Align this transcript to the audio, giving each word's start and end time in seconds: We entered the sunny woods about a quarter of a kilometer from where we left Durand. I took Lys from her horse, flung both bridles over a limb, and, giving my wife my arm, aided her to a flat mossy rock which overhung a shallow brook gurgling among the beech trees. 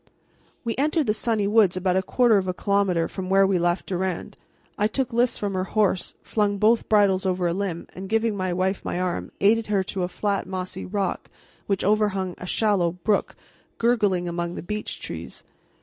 We 0.63 0.75
entered 0.77 1.05
the 1.05 1.13
sunny 1.13 1.45
woods 1.45 1.77
about 1.77 1.95
a 1.95 2.01
quarter 2.01 2.37
of 2.37 2.47
a 2.47 2.55
kilometer 2.55 3.07
from 3.07 3.29
where 3.29 3.45
we 3.45 3.59
left 3.59 3.85
Durand. 3.85 4.35
I 4.75 4.87
took 4.87 5.13
Lys 5.13 5.37
from 5.37 5.53
her 5.53 5.65
horse, 5.65 6.15
flung 6.23 6.57
both 6.57 6.89
bridles 6.89 7.23
over 7.23 7.45
a 7.47 7.53
limb, 7.53 7.85
and, 7.93 8.09
giving 8.09 8.35
my 8.35 8.51
wife 8.51 8.83
my 8.83 8.99
arm, 8.99 9.31
aided 9.39 9.67
her 9.67 9.83
to 9.83 10.01
a 10.01 10.07
flat 10.07 10.47
mossy 10.47 10.85
rock 10.87 11.29
which 11.67 11.83
overhung 11.83 12.33
a 12.39 12.47
shallow 12.47 12.93
brook 12.93 13.35
gurgling 13.77 14.27
among 14.27 14.55
the 14.55 14.63
beech 14.63 14.99
trees. 14.99 15.43